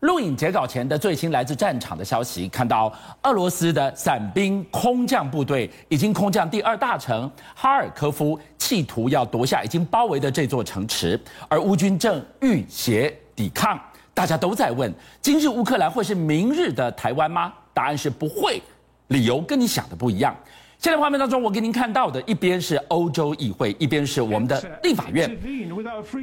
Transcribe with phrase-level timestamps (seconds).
[0.00, 13.76] 录影截稿前的最新来自战场的消息，看到俄罗斯的伞兵空降部队已经空降第二大城哈尔科夫，企图要夺下已经包围的这座城池，而乌军正浴血抵抗。
[14.14, 17.52] 大家都在问：今日乌克兰会是明日的台湾吗？
[17.74, 18.62] 答案是不会，
[19.08, 20.32] 理由跟你想的不一样。
[20.80, 25.36] 现在画面当中，我给您看到的，一边是欧洲议会，一边是我们的立法院。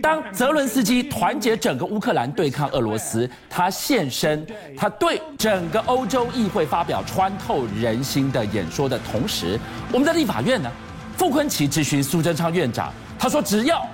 [0.02, 4.48] 当泽伦斯基团结整个乌克兰对抗俄罗斯，他现身，
[4.78, 9.60] 他对整个欧洲议会发表穿透人心的演说的同时，
[9.92, 10.72] 我们的立法院呢，
[11.18, 13.86] 傅昆萁质询苏贞昌院长，他说：“只要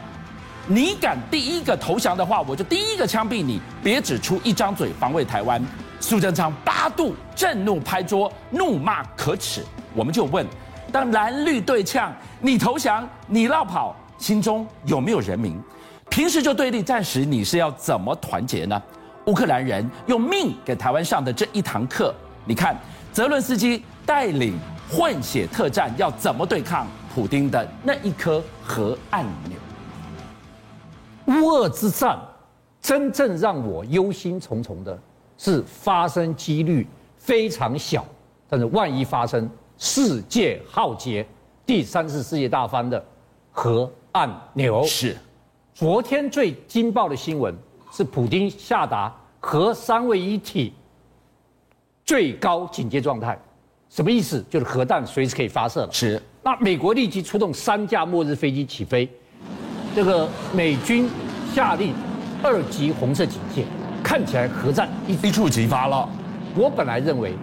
[0.67, 5.59] 你敢第一个投降的话，我就第一个枪毙你，别只出一张嘴防卫台湾。”
[6.01, 9.63] 苏贞昌八度震怒拍桌，怒骂可耻。
[9.93, 10.45] 我们就问：
[10.91, 15.61] 当蓝绿对呛，你投降，你落跑，心中有没有人民？
[16.09, 18.81] 平时就对立暂时，你是要怎么团结呢？
[19.27, 22.13] 乌克兰人用命给台湾上的这一堂课，
[22.45, 22.75] 你看，
[23.13, 24.57] 泽伦斯基带领
[24.89, 29.57] 混血特战要怎么对抗普丁的那一颗核按钮？
[31.27, 32.19] 乌俄之战，
[32.81, 34.99] 真正让我忧心忡忡的
[35.43, 36.85] 是发生几率
[37.17, 38.05] 非常小，
[38.47, 39.49] 但是万一发生。
[39.75, 41.25] 世界浩劫，
[41.65, 43.03] 第三次世界大翻的
[43.51, 45.17] 核按钮是。
[45.73, 47.51] 昨天最惊爆的新闻
[47.91, 50.71] 是，普京下达核三位一体
[52.05, 53.35] 最高警戒状态，
[53.89, 54.45] 什么意思？
[54.47, 55.91] 就是核弹随时可以发射了。
[55.91, 56.21] 是。
[56.43, 59.09] 那美国立即出动三架末日飞机起飞，
[59.95, 61.09] 这个美军
[61.55, 61.95] 下令
[62.43, 63.65] 二级红色警戒，
[64.03, 66.07] 看起来核战一一触即发了。
[66.55, 67.33] 我本来认为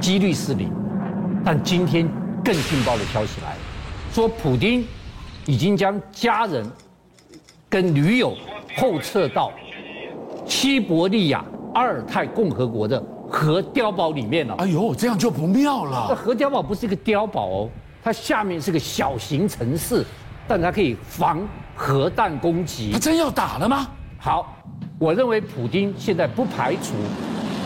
[0.00, 0.72] 几率是零。
[1.42, 2.06] 但今天
[2.44, 3.58] 更劲爆的消息来了，
[4.12, 4.86] 说普京
[5.46, 6.70] 已经将家人
[7.66, 8.36] 跟女友
[8.76, 9.50] 后撤到
[10.44, 14.54] 西伯利亚阿尔泰共和国的核碉堡里面了。
[14.58, 16.08] 哎呦，这样就不妙了。
[16.10, 17.68] 这核碉堡不是一个碉堡哦，
[18.02, 20.04] 它下面是个小型城市，
[20.46, 21.40] 但它可以防
[21.74, 22.90] 核弹攻击。
[22.92, 23.88] 他真要打了吗？
[24.18, 24.54] 好，
[25.00, 26.92] 我认为普丁现在不排除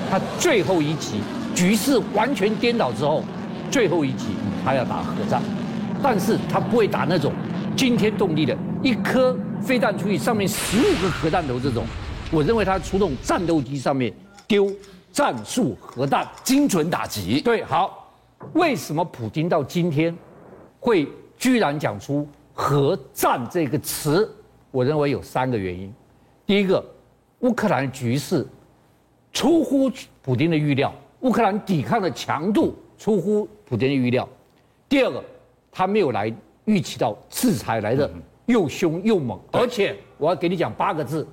[0.08, 1.20] 他最后一击，
[1.52, 3.24] 局势完全颠倒之后。
[3.72, 4.26] 最后一击，
[4.64, 5.42] 他要打核战，
[6.00, 7.32] 但是他不会打那种
[7.76, 11.84] 惊天动地的，一颗飞弹出去，上面十五个核弹头这种。
[12.30, 14.14] 我认为他出动战斗机上面
[14.46, 14.70] 丢
[15.10, 17.40] 战术核弹，精准打击。
[17.40, 18.14] 对，好，
[18.52, 20.16] 为什么普丁到今天
[20.78, 24.32] 会居然讲出核战这个词？
[24.70, 25.92] 我认为有三个原因。
[26.46, 26.84] 第一个，
[27.44, 28.46] 乌克兰局势
[29.30, 29.90] 出乎
[30.22, 32.74] 普京的预料，乌克兰抵抗的强度。
[32.96, 34.26] 出乎普京的预料。
[34.88, 35.22] 第二个，
[35.70, 36.32] 他没有来
[36.64, 38.08] 预期到制裁来的
[38.46, 41.26] 又凶又猛，而且我要给你讲八个字：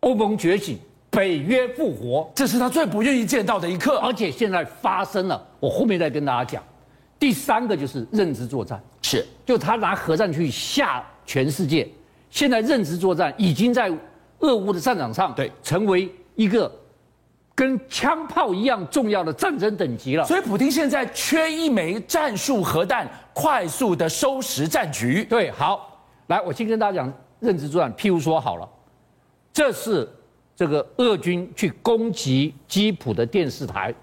[0.00, 0.78] 欧盟觉醒，
[1.10, 3.96] 北约复活，这是他最不愿意见到的一刻。
[3.98, 6.62] 而且现在发生了，我后面再跟大家讲。
[7.18, 11.88] 第三个就是认知作战，是，就他拿核战去吓全世界。
[12.30, 13.90] 现在认知作战已经在
[14.42, 16.70] 俄乌的战场上，对，成为一个。
[17.54, 25.22] 跟枪炮一样重要的战争等级了，所以普京现在缺一枚战术核弹，快速的收拾战局。
[25.26, 27.92] 对，好，来，我先跟大家讲认知作战。
[27.92, 28.66] 譬如说，好了，
[29.52, 30.08] 这是
[30.56, 33.94] 这个俄军去攻击基辅的电视台，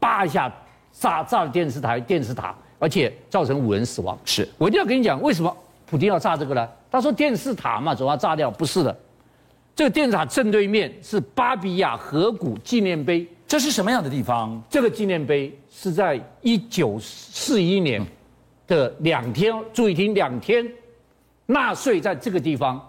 [0.00, 0.52] 叭一下
[0.90, 4.18] 炸炸了电视台电视塔，而且造成五人死亡。
[4.24, 6.68] 是，我一定要跟你讲，为什么普京要炸这个呢？
[6.90, 8.94] 他说电视塔嘛，总要炸掉，不是的。
[9.76, 14.58] 这个电视塔正对面是巴比亚河谷纪念碑，这是什么样的地方？
[14.70, 18.02] 这个纪念碑是在一九四一年
[18.66, 20.66] 的两天，注意听，两天，
[21.44, 22.80] 纳粹在这个地方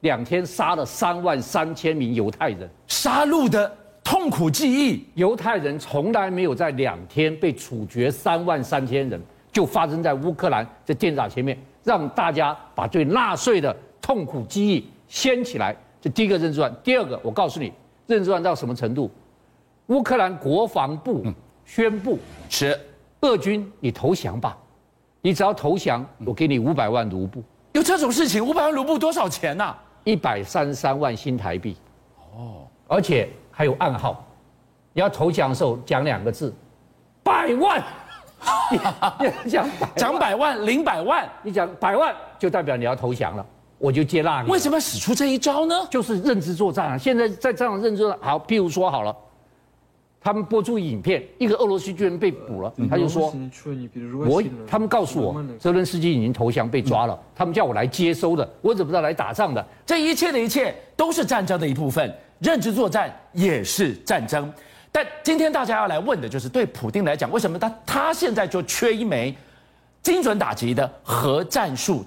[0.00, 5.04] 两天杀了三万三千名犹太人，杀戮的痛苦记忆。
[5.14, 15.76] 犹太人从来没有在两天被处决三万三千人，就发生在乌克兰这电视塔前面，让大家把对纳粹的痛苦记忆掀起来。
[16.00, 17.72] 这第一个认知战，第二个，我告诉你，
[18.06, 19.10] 认知战到什么程度？
[19.86, 21.24] 乌克兰国防部
[21.64, 22.18] 宣布，
[22.48, 22.78] 是
[23.22, 24.56] 俄军，你投降吧，
[25.20, 27.42] 你只要投降，我给你五百万卢布。
[27.72, 28.44] 有这种事情？
[28.44, 29.74] 五百万卢布多少钱呐？
[30.04, 31.76] 一百三十三万新台币。
[32.36, 34.24] 哦，而且还有暗号，
[34.92, 36.54] 你要投降的时候讲两个字，
[37.22, 37.82] 百万。
[39.44, 43.44] 你讲讲百万，零百万，你讲百万就代表你要投降了。
[43.78, 44.50] 我就接纳你。
[44.50, 45.74] 为什么要使出这一招呢？
[45.90, 46.98] 就是认知作战啊！
[46.98, 49.14] 现在在这样认知作战，好，譬如说好了，
[50.20, 53.32] 他们播出影片，一个俄罗斯军人被捕了，他就说
[54.28, 59.64] ：“我，他们告诉我，泽伦斯基已经投降被抓了，他们叫我来接收的，我怎么知道来打仗的？
[59.86, 62.12] 这一切的一切都是战争的一部分。
[62.40, 64.52] 认知作战也是战争。
[64.92, 69.36] 但今天大家要来问的就是，对普丁来讲，为什么他他现在就缺一枚
[70.02, 72.04] 精准打击的核战术？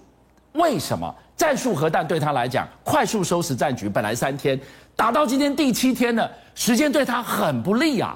[0.53, 3.90] 为什么战术核弹对他来讲，快速收拾战局？
[3.90, 4.60] 本来三天
[4.96, 8.16] 打到今天第七天了，时间对他很不利啊！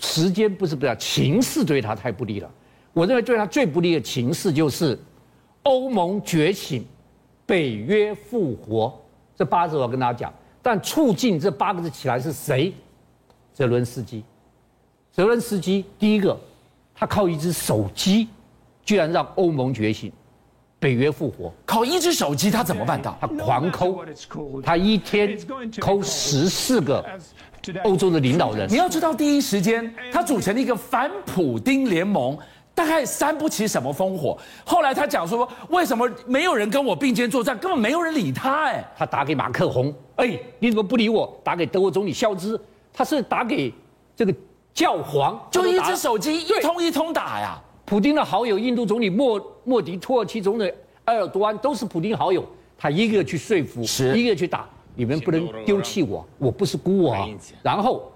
[0.00, 2.50] 时间不是不要，情势对他太不利了。
[2.92, 4.98] 我认为对他最不利的情势就是
[5.62, 6.84] 欧盟觉醒，
[7.46, 8.92] 北约复活。
[9.36, 12.74] 这八个字我要跟大家讲，但促进这八个字起来是谁？
[13.52, 14.24] 泽伦斯基。
[15.12, 16.36] 泽伦斯基第一个，
[16.92, 18.26] 他靠一只手机，
[18.84, 20.10] 居然让欧盟觉醒，
[20.84, 21.50] 北约复活。
[21.64, 23.16] 靠一只手机，他怎么办到？
[23.18, 24.04] 他狂抠，
[24.62, 25.38] 他一天
[25.80, 27.02] 抠十四个
[27.84, 28.68] 欧洲的领导人。
[28.68, 32.36] 你要知道，第一时间他组成了一个反普丁联盟。
[32.76, 34.36] 大概煽不起什么烽火。
[34.64, 37.56] 后来他讲说，为什么没有人跟我并肩作战？
[37.56, 38.64] 根本没有人理他。
[38.64, 41.40] 哎，他打给马克宏，哎，你怎么不理我？
[41.44, 42.60] 打给德国总理肖兹，
[42.92, 43.72] 他是打给
[44.16, 44.34] 这个
[44.74, 47.62] 教皇，就一只手机一通一通打呀。
[47.84, 50.72] 普京的好友，印度总理莫莫迪、土耳其总理
[51.04, 52.44] 埃尔多安都是普京好友，
[52.78, 53.82] 他一个去说服，
[54.14, 57.28] 一个去打，你们不能丢弃我，我不是孤儿。
[57.62, 58.10] 然后。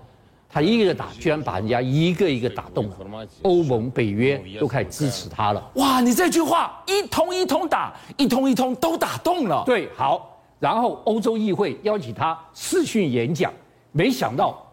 [0.51, 2.97] 他一个个打，居然把人家一个一个打动了。
[3.43, 5.71] 欧盟、北约都开始支持他了。
[5.75, 9.63] 哇，你这句话一通一通打，一通一通都打动了。
[9.67, 10.41] 对，好。
[10.59, 13.53] 然后欧洲议会邀请他视讯演讲，
[13.93, 14.67] 没想到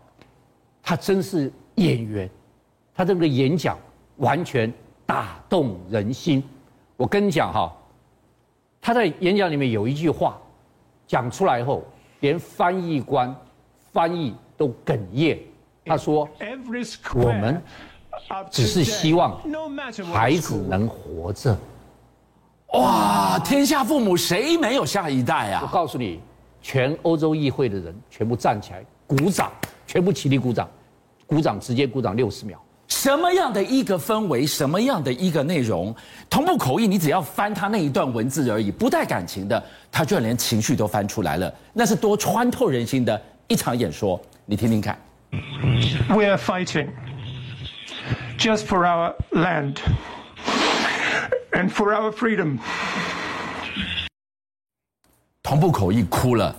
[0.81, 2.29] 他真是演员，
[2.95, 3.77] 他这个演讲
[4.15, 4.73] 完全
[5.05, 6.43] 打动人心。
[6.97, 7.71] 我跟你讲哈，
[8.81, 10.37] 他在演讲里面有一句话
[11.07, 11.83] 讲出来后，
[12.21, 13.35] 连翻译官
[13.91, 15.39] 翻译都哽咽。
[15.85, 16.27] 他说
[17.15, 17.61] ：“我们
[18.49, 19.39] 只是希望
[20.11, 21.55] 孩子能活着。”
[22.73, 23.37] 哇！
[23.39, 25.61] 天下父母谁没有下一代啊？
[25.61, 26.19] 我告诉你，
[26.61, 29.51] 全欧洲议会的人全部站起来鼓掌，
[29.85, 30.67] 全部起立鼓掌，
[31.27, 32.59] 鼓掌直接鼓掌六十秒。
[32.87, 35.93] 什么样的一个氛围，什么样的一个内容，
[36.29, 44.97] 同步口译，你只要翻他那一段文字而已，不带感情的，他居然连情绪都翻出来了，那是多穿透人心的一场演说，你听听看。
[46.09, 46.89] We are fighting
[48.37, 49.77] just for our land
[51.51, 52.59] and for our freedom.
[55.41, 56.55] 同步口译哭了，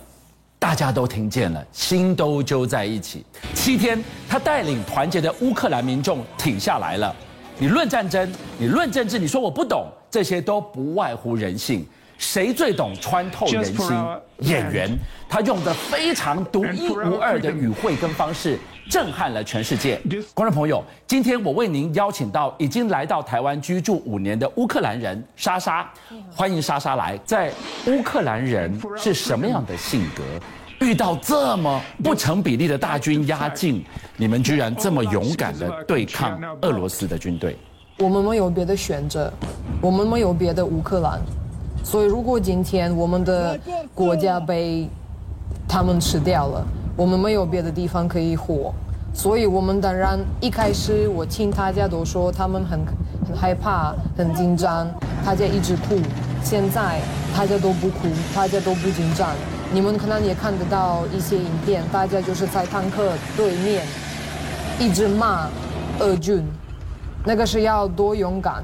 [0.67, 3.25] 大家都听见了，心都揪在一起。
[3.53, 7.15] 七天，他带领团结的乌克兰民众挺下来了。
[7.57, 11.87] 你论战争，你论政治，你说我不懂，这些都不外乎人性。
[12.17, 13.87] 谁最懂穿透人心？
[14.39, 14.91] 演员，
[15.29, 19.99] 他用的非常独一无二的语汇跟方式，震撼了全世界。
[20.33, 25.87] 观众朋友，今天我为您邀请到已经来到台湾居住五年的乌克兰人莎莎，
[26.35, 27.19] 欢迎莎莎来。
[27.25, 27.51] 在
[27.87, 30.23] 乌克兰人是什么样的性格？
[30.85, 33.83] 遇到这么不成比例的大军压境，
[34.15, 37.57] 你们居然这么勇敢的对抗俄罗斯的军队？
[37.97, 39.33] 我们没有别的选择，
[39.81, 41.19] 我们没有别的乌克兰。
[41.83, 43.59] 所以，如果今天我们的
[43.95, 44.87] 国家被
[45.67, 46.67] 他们吃掉了，
[46.97, 48.73] 我们没有别的地方可以活。
[49.13, 52.79] 所以我们当然一开始我听大家都说他们很
[53.25, 54.89] 很害怕、很紧张，
[55.25, 55.95] 大家一直哭。
[56.43, 56.99] 现在
[57.35, 59.29] 大家都不哭，大家都不紧张。
[59.71, 63.85] 你们可能也看得到一些影片，大家就是在坦克对面
[64.79, 65.47] 一直骂
[65.99, 66.43] 俄军，
[67.23, 68.63] 那个是要多勇敢。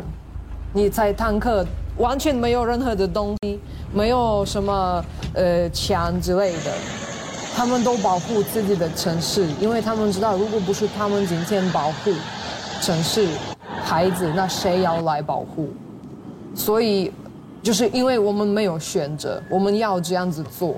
[0.74, 1.66] 你在坦克。
[2.00, 3.60] 完全没有任何的东西，
[3.94, 5.06] 没有什么
[5.36, 6.72] 呃墙之类的，
[7.56, 12.12] 他们都保护自己的城市，因为他们知道，如果不是他们今天保护
[12.82, 13.28] 城市
[13.84, 15.70] 孩子，那谁要来保护？
[16.56, 17.12] 所以，
[17.62, 20.76] 就是因为我们没有选择，我们要这样子做，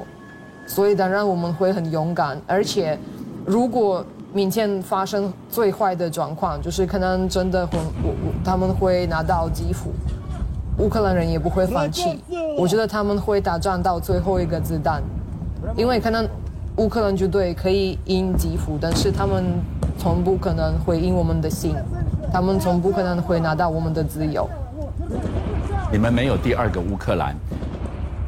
[0.68, 2.40] 所以当然我们会很勇敢。
[2.46, 2.98] 而且，
[3.46, 9.92] 如果明天发生最坏的状况，就是可能真的会我我他们会拿到基辅。
[10.78, 12.20] 乌克兰人也不会放弃，
[12.58, 15.02] 我觉得他们会打仗到最后一个子弹，
[15.78, 16.28] 因为可能
[16.78, 19.46] 乌克兰军队可以赢基辅，但是他们
[19.98, 21.74] 从不可能回应我们的心，
[22.34, 24.50] 他们从不可能会拿到我们的自由。
[25.90, 27.34] 你们没有第二个乌克兰，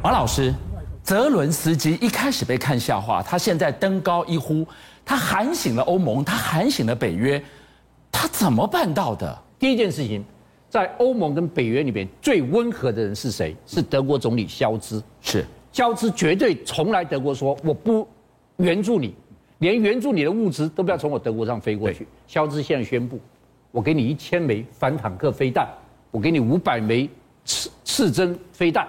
[0.02, 0.54] 王老师，
[1.02, 4.66] 泽伦斯基一开始被看笑话，他现在登高一呼，
[5.04, 7.42] 他喊醒了欧盟，他喊醒了北约，
[8.10, 9.38] 他怎么办到的？
[9.58, 10.24] 第一件事情。
[10.70, 13.56] 在欧盟跟北约里面最温和的人是谁？
[13.66, 15.02] 是德国总理肖兹。
[15.22, 18.06] 是，肖兹绝对从来德国说我不
[18.58, 19.14] 援助你，
[19.58, 22.06] 连援助你的物资都不要从我德国上飞过去。
[22.26, 23.18] 肖兹现在宣布，
[23.70, 25.68] 我给你一千枚反坦克飞弹，
[26.10, 27.08] 我给你五百枚
[27.44, 28.88] 刺刺针飞弹，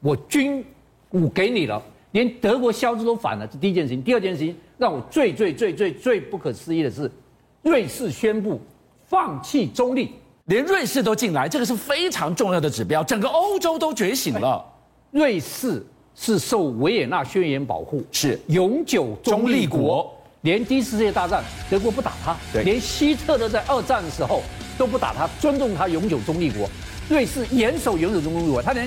[0.00, 0.64] 我军
[1.10, 1.80] 武给你了，
[2.10, 4.02] 连德国销之都反了，这第一件事情。
[4.02, 7.10] 第二件事情，让我最最最最最不可思议的是，
[7.62, 8.60] 瑞士宣布
[9.06, 10.10] 放弃中立，
[10.46, 14.64] 连瑞士都进来，这个是非常重要的指标，整个欧洲都觉醒了。
[15.12, 20.10] 瑞士是受维也纳宣言保护，是永久中立国。
[20.42, 24.42] 连第一次世界大战德国不打他，对连希特勒在二战的时候
[24.76, 26.68] 都不打他，尊重他永久中立国。
[27.08, 28.86] 瑞士严守永久中立国，他连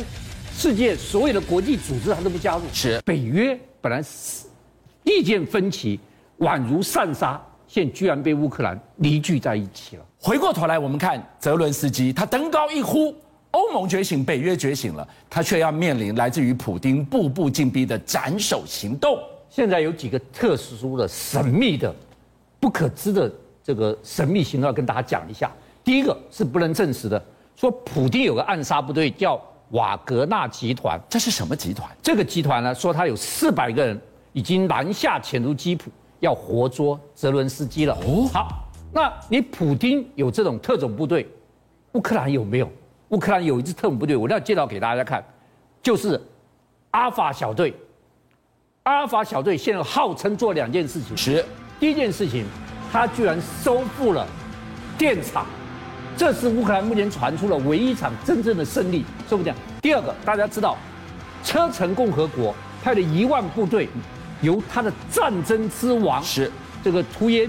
[0.53, 2.61] 世界所有的国际组织他都不加入。
[2.71, 4.03] 是北约本来
[5.03, 5.99] 意见分歧
[6.39, 10.05] 宛如散沙，现居然被乌克兰凝聚在一起了。
[10.19, 13.15] 回过头来，我们看泽伦斯基，他登高一呼，
[13.51, 19.17] 欧盟觉醒，北约觉醒了，他却要面临来自于普丁步步进逼的斩首行动。
[19.49, 21.93] 现在有几个特殊的、神秘的、
[22.59, 23.31] 不可知的
[23.63, 25.51] 这个神秘行动要跟大家讲一下。
[25.83, 27.23] 第一个是不能证实的，
[27.55, 31.89] 说普丁有个暗杀部队叫瓦格纳集团，这是什么集团？
[32.03, 33.99] 这个集团呢，说他有四百个人
[34.33, 35.89] 已经南下潜入基辅，
[36.19, 37.97] 要活捉泽伦斯基了。
[38.05, 41.25] 哦，好，那你普丁有这种特种部队，
[41.93, 42.69] 乌克兰有没有？
[43.09, 45.23] 乌克兰有一支特种部队，我要介绍给大家看，
[45.81, 46.21] 就是
[46.91, 47.73] 阿尔法小队。
[48.83, 51.43] 阿尔法小队现在号称做两件事情：是
[51.79, 52.45] 第一件事情，
[52.91, 54.27] 他居然收复了
[54.97, 55.45] 电厂，
[56.17, 59.57] 这是乌克兰目前传出了唯一一场真正的胜利，是不是这样？
[59.81, 60.77] 第二个，大家知道，
[61.43, 63.87] 车臣共和国派了一万部队，
[64.41, 66.51] 由他的战争之王是
[66.83, 67.47] 这个图耶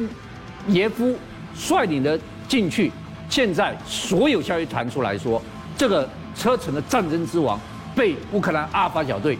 [0.68, 1.16] 耶夫
[1.54, 2.92] 率领的进去。
[3.28, 5.40] 现在所有消息传出来说，
[5.76, 7.58] 这个车臣的战争之王
[7.94, 9.38] 被乌克兰阿尔法小队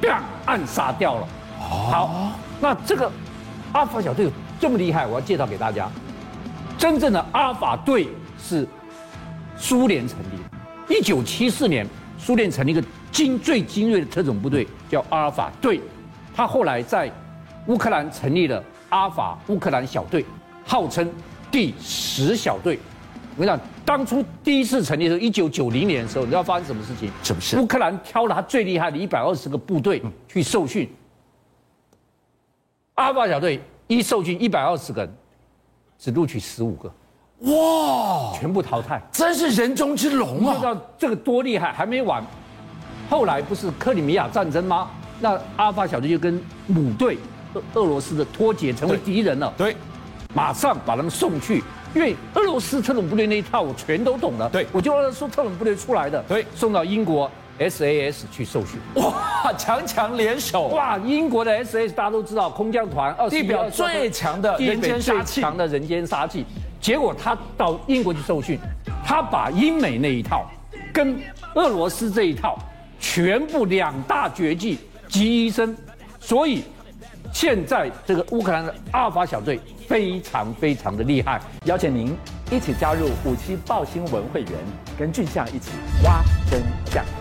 [0.00, 1.26] 砰暗杀掉了。
[1.58, 3.10] 好，那这个
[3.72, 4.30] 阿尔法小队有
[4.60, 5.88] 这么厉害，我要介绍给大家。
[6.76, 8.66] 真正的阿尔法队是
[9.56, 11.86] 苏联成立的，一九七四年，
[12.18, 15.80] 苏联成立一个精最精锐的特种部队，叫阿尔法队。
[16.34, 17.10] 他后来在
[17.66, 20.24] 乌克兰成立了阿尔法乌克兰小队，
[20.64, 21.10] 号称
[21.50, 22.78] 第十小队。
[23.40, 27.10] 我跟你讲，当初第一次成立的时候，一九九零年的时候，你知道发生什么事情？
[27.22, 27.58] 什么事？
[27.58, 30.86] 乌克兰挑了他最厉害的一百二十个部队去受训。
[32.96, 35.14] 阿尔法小队一受训一百二十个人，
[35.98, 36.92] 只录取十五个，
[37.50, 40.52] 哇，全部淘汰，真是人中之龙啊！
[40.52, 41.72] 你知道这个多厉害？
[41.72, 42.22] 还没完，
[43.08, 44.90] 后来不是克里米亚战争吗？
[45.18, 47.16] 那阿尔法小队就跟母队
[47.54, 49.50] 俄俄罗斯的脱节，成为敌人了。
[49.56, 49.74] 对，
[50.34, 54.48] 马上把他们送去，因为俄罗斯特种部队那一套我全都懂了。
[54.50, 56.22] 对，我就说特种部队出来的。
[56.28, 57.30] 对，送到英国。
[57.58, 66.46] SAS 去受训，哇，强强联手，哇，英国的 SAS 大家都知道，空降团，地表最强的人间杀气，强的人间杀气。
[66.80, 68.58] 结果他到英国去受训，
[69.04, 70.46] 他把英美那一套
[70.90, 71.20] 跟
[71.54, 72.58] 俄罗斯这一套
[72.98, 75.76] 全部两大绝技集一身，
[76.18, 76.62] 所以
[77.32, 81.40] 现在这个乌克兰的阿尔法小队非常非常的厉害。
[81.64, 82.16] 邀请您
[82.50, 84.52] 一起加入五七报新闻会员，
[84.98, 85.70] 跟俊相一起
[86.04, 87.19] 挖真相。